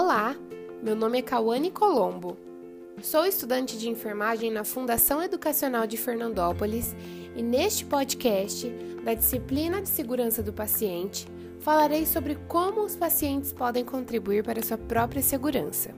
Olá, 0.00 0.36
meu 0.80 0.94
nome 0.94 1.18
é 1.18 1.22
Cauane 1.22 1.72
Colombo. 1.72 2.36
Sou 3.02 3.26
estudante 3.26 3.76
de 3.76 3.88
enfermagem 3.88 4.48
na 4.48 4.62
Fundação 4.62 5.20
Educacional 5.20 5.88
de 5.88 5.96
Fernandópolis 5.96 6.94
e 7.34 7.42
neste 7.42 7.84
podcast 7.84 8.70
da 9.04 9.12
disciplina 9.12 9.82
de 9.82 9.88
segurança 9.88 10.40
do 10.40 10.52
paciente 10.52 11.26
falarei 11.58 12.06
sobre 12.06 12.36
como 12.46 12.84
os 12.84 12.94
pacientes 12.94 13.52
podem 13.52 13.84
contribuir 13.84 14.44
para 14.44 14.62
sua 14.62 14.78
própria 14.78 15.20
segurança. 15.20 15.92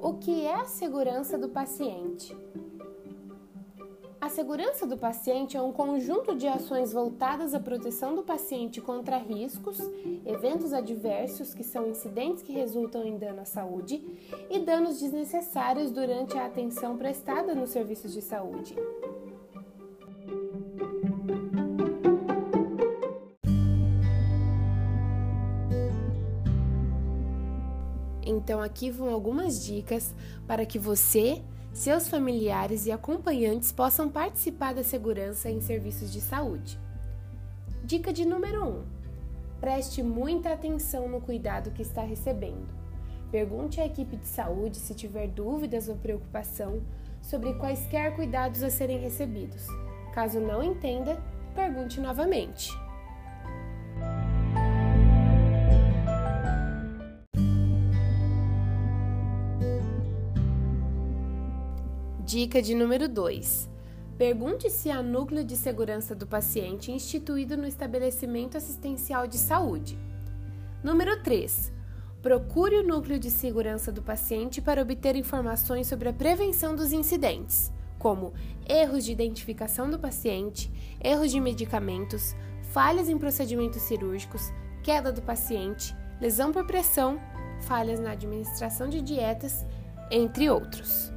O 0.00 0.14
que 0.14 0.44
é 0.44 0.56
a 0.56 0.64
segurança 0.64 1.38
do 1.38 1.48
paciente? 1.48 2.36
Segurança 4.30 4.86
do 4.86 4.96
paciente 4.96 5.56
é 5.56 5.60
um 5.60 5.72
conjunto 5.72 6.36
de 6.36 6.46
ações 6.46 6.92
voltadas 6.92 7.52
à 7.52 7.58
proteção 7.58 8.14
do 8.14 8.22
paciente 8.22 8.80
contra 8.80 9.18
riscos, 9.18 9.80
eventos 10.24 10.72
adversos, 10.72 11.52
que 11.52 11.64
são 11.64 11.88
incidentes 11.88 12.40
que 12.40 12.52
resultam 12.52 13.04
em 13.04 13.18
dano 13.18 13.40
à 13.40 13.44
saúde, 13.44 14.00
e 14.48 14.60
danos 14.60 15.00
desnecessários 15.00 15.90
durante 15.90 16.38
a 16.38 16.46
atenção 16.46 16.96
prestada 16.96 17.56
nos 17.56 17.70
serviços 17.70 18.12
de 18.12 18.22
saúde. 18.22 18.76
Então, 28.22 28.62
aqui 28.62 28.92
vão 28.92 29.10
algumas 29.10 29.64
dicas 29.64 30.14
para 30.46 30.64
que 30.64 30.78
você 30.78 31.42
seus 31.72 32.08
familiares 32.08 32.86
e 32.86 32.92
acompanhantes 32.92 33.70
possam 33.70 34.08
participar 34.08 34.74
da 34.74 34.82
segurança 34.82 35.48
em 35.48 35.60
serviços 35.60 36.12
de 36.12 36.20
saúde. 36.20 36.78
Dica 37.84 38.12
de 38.12 38.24
número 38.24 38.64
1: 38.64 38.68
um, 38.68 38.84
preste 39.60 40.02
muita 40.02 40.52
atenção 40.52 41.08
no 41.08 41.20
cuidado 41.20 41.70
que 41.70 41.82
está 41.82 42.02
recebendo. 42.02 42.74
Pergunte 43.30 43.80
à 43.80 43.86
equipe 43.86 44.16
de 44.16 44.26
saúde 44.26 44.78
se 44.78 44.94
tiver 44.94 45.28
dúvidas 45.28 45.88
ou 45.88 45.96
preocupação 45.96 46.82
sobre 47.22 47.54
quaisquer 47.54 48.16
cuidados 48.16 48.62
a 48.62 48.70
serem 48.70 48.98
recebidos. 48.98 49.66
Caso 50.12 50.40
não 50.40 50.62
entenda, 50.62 51.22
pergunte 51.54 52.00
novamente. 52.00 52.70
Dica 62.30 62.62
de 62.62 62.76
número 62.76 63.08
2. 63.08 63.68
Pergunte 64.16 64.70
se 64.70 64.88
há 64.88 65.02
núcleo 65.02 65.42
de 65.42 65.56
segurança 65.56 66.14
do 66.14 66.28
paciente 66.28 66.92
instituído 66.92 67.56
no 67.56 67.66
estabelecimento 67.66 68.56
assistencial 68.56 69.26
de 69.26 69.36
saúde. 69.36 69.98
Número 70.80 71.20
3. 71.24 71.72
Procure 72.22 72.76
o 72.76 72.86
núcleo 72.86 73.18
de 73.18 73.28
segurança 73.32 73.90
do 73.90 74.00
paciente 74.00 74.62
para 74.62 74.80
obter 74.80 75.16
informações 75.16 75.88
sobre 75.88 76.08
a 76.08 76.12
prevenção 76.12 76.76
dos 76.76 76.92
incidentes, 76.92 77.72
como 77.98 78.32
erros 78.64 79.04
de 79.04 79.10
identificação 79.10 79.90
do 79.90 79.98
paciente, 79.98 80.70
erros 81.02 81.32
de 81.32 81.40
medicamentos, 81.40 82.36
falhas 82.70 83.08
em 83.08 83.18
procedimentos 83.18 83.82
cirúrgicos, 83.82 84.52
queda 84.84 85.10
do 85.10 85.20
paciente, 85.20 85.96
lesão 86.20 86.52
por 86.52 86.64
pressão, 86.64 87.20
falhas 87.62 87.98
na 87.98 88.12
administração 88.12 88.88
de 88.88 89.00
dietas, 89.02 89.66
entre 90.12 90.48
outros. 90.48 91.12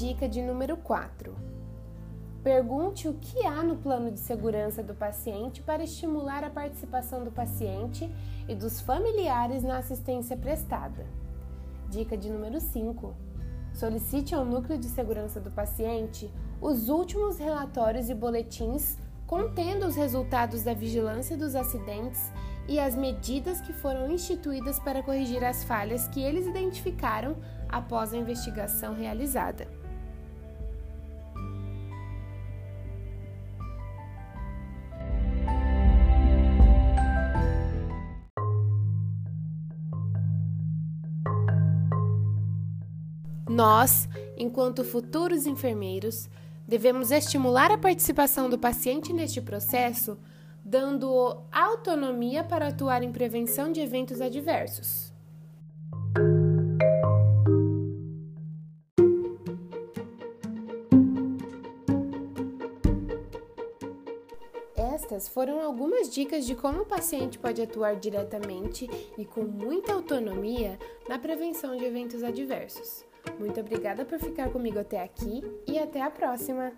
Dica 0.00 0.26
de 0.26 0.40
número 0.40 0.78
4. 0.78 1.36
Pergunte 2.42 3.06
o 3.06 3.12
que 3.12 3.44
há 3.44 3.62
no 3.62 3.76
plano 3.76 4.10
de 4.10 4.18
segurança 4.18 4.82
do 4.82 4.94
paciente 4.94 5.60
para 5.60 5.84
estimular 5.84 6.42
a 6.42 6.48
participação 6.48 7.22
do 7.22 7.30
paciente 7.30 8.10
e 8.48 8.54
dos 8.54 8.80
familiares 8.80 9.62
na 9.62 9.76
assistência 9.76 10.38
prestada. 10.38 11.06
Dica 11.90 12.16
de 12.16 12.30
número 12.30 12.58
5. 12.58 13.14
Solicite 13.74 14.34
ao 14.34 14.42
núcleo 14.42 14.78
de 14.78 14.86
segurança 14.86 15.38
do 15.38 15.50
paciente 15.50 16.32
os 16.62 16.88
últimos 16.88 17.36
relatórios 17.36 18.08
e 18.08 18.14
boletins 18.14 18.96
contendo 19.26 19.86
os 19.86 19.96
resultados 19.96 20.62
da 20.62 20.72
vigilância 20.72 21.36
dos 21.36 21.54
acidentes 21.54 22.32
e 22.66 22.80
as 22.80 22.94
medidas 22.94 23.60
que 23.60 23.74
foram 23.74 24.10
instituídas 24.10 24.78
para 24.78 25.02
corrigir 25.02 25.44
as 25.44 25.62
falhas 25.62 26.08
que 26.08 26.22
eles 26.22 26.46
identificaram 26.46 27.36
após 27.68 28.14
a 28.14 28.16
investigação 28.16 28.94
realizada. 28.94 29.68
Nós, 43.50 44.08
enquanto 44.36 44.84
futuros 44.84 45.44
enfermeiros, 45.44 46.30
devemos 46.68 47.10
estimular 47.10 47.72
a 47.72 47.76
participação 47.76 48.48
do 48.48 48.56
paciente 48.56 49.12
neste 49.12 49.40
processo, 49.40 50.16
dando 50.64 51.36
autonomia 51.50 52.44
para 52.44 52.68
atuar 52.68 53.02
em 53.02 53.10
prevenção 53.10 53.72
de 53.72 53.80
eventos 53.80 54.20
adversos. 54.20 55.12
Estas 64.76 65.26
foram 65.26 65.60
algumas 65.60 66.08
dicas 66.08 66.46
de 66.46 66.54
como 66.54 66.82
o 66.82 66.86
paciente 66.86 67.36
pode 67.36 67.60
atuar 67.60 67.96
diretamente 67.96 68.88
e 69.18 69.24
com 69.24 69.42
muita 69.42 69.92
autonomia 69.92 70.78
na 71.08 71.18
prevenção 71.18 71.76
de 71.76 71.84
eventos 71.84 72.22
adversos. 72.22 73.09
Muito 73.38 73.60
obrigada 73.60 74.04
por 74.04 74.18
ficar 74.18 74.50
comigo 74.50 74.78
até 74.78 75.02
aqui 75.02 75.42
e 75.66 75.78
até 75.78 76.02
a 76.02 76.10
próxima! 76.10 76.72